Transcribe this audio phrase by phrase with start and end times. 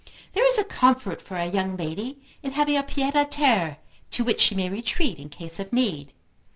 [0.33, 3.77] There is a comfort for a young lady in having a pied à terre
[4.09, 6.11] to which she may retreat in case of need.